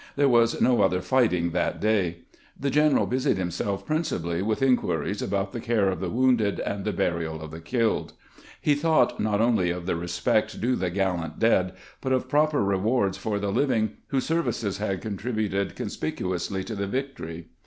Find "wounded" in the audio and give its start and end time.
6.09-6.59